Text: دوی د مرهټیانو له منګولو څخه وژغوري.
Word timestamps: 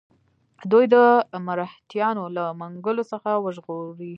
دوی 0.71 0.85
د 0.95 0.97
مرهټیانو 1.47 2.23
له 2.37 2.43
منګولو 2.59 3.03
څخه 3.11 3.29
وژغوري. 3.45 4.09